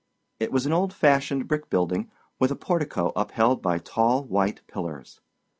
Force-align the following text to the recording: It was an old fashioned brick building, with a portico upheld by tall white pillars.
It 0.39 0.51
was 0.51 0.65
an 0.65 0.73
old 0.73 0.93
fashioned 0.93 1.47
brick 1.47 1.69
building, 1.69 2.09
with 2.39 2.49
a 2.49 2.55
portico 2.55 3.11
upheld 3.15 3.61
by 3.61 3.77
tall 3.77 4.23
white 4.23 4.65
pillars. 4.65 5.21